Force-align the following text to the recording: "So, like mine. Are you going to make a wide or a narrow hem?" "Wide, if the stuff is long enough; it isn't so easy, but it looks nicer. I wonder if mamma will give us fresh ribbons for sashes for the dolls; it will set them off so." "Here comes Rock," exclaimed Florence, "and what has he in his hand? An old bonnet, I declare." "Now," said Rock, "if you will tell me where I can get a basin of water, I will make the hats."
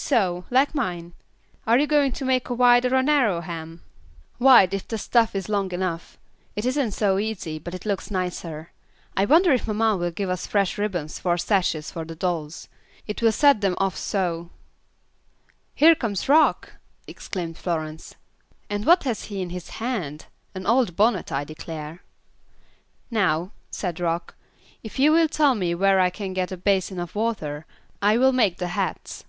"So, 0.00 0.44
like 0.48 0.76
mine. 0.76 1.12
Are 1.66 1.76
you 1.76 1.88
going 1.88 2.12
to 2.12 2.24
make 2.24 2.48
a 2.48 2.54
wide 2.54 2.86
or 2.86 2.94
a 2.94 3.02
narrow 3.02 3.40
hem?" 3.40 3.82
"Wide, 4.38 4.72
if 4.72 4.86
the 4.86 4.96
stuff 4.96 5.34
is 5.34 5.48
long 5.48 5.72
enough; 5.72 6.16
it 6.54 6.64
isn't 6.64 6.92
so 6.92 7.18
easy, 7.18 7.58
but 7.58 7.74
it 7.74 7.84
looks 7.84 8.08
nicer. 8.10 8.70
I 9.16 9.24
wonder 9.26 9.52
if 9.52 9.66
mamma 9.66 9.96
will 9.96 10.12
give 10.12 10.30
us 10.30 10.46
fresh 10.46 10.78
ribbons 10.78 11.18
for 11.18 11.36
sashes 11.36 11.90
for 11.90 12.04
the 12.04 12.14
dolls; 12.14 12.68
it 13.08 13.20
will 13.20 13.32
set 13.32 13.60
them 13.60 13.74
off 13.78 13.96
so." 13.96 14.50
"Here 15.74 15.96
comes 15.96 16.28
Rock," 16.28 16.74
exclaimed 17.08 17.58
Florence, 17.58 18.14
"and 18.70 18.86
what 18.86 19.02
has 19.02 19.24
he 19.24 19.42
in 19.42 19.50
his 19.50 19.68
hand? 19.68 20.26
An 20.54 20.64
old 20.64 20.94
bonnet, 20.94 21.32
I 21.32 21.42
declare." 21.42 22.04
"Now," 23.10 23.50
said 23.70 23.98
Rock, 24.00 24.36
"if 24.84 24.98
you 25.00 25.10
will 25.12 25.26
tell 25.28 25.56
me 25.56 25.74
where 25.74 25.98
I 25.98 26.08
can 26.08 26.32
get 26.34 26.52
a 26.52 26.56
basin 26.56 27.00
of 27.00 27.16
water, 27.16 27.66
I 28.00 28.16
will 28.16 28.32
make 28.32 28.56
the 28.58 28.68
hats." 28.68 29.24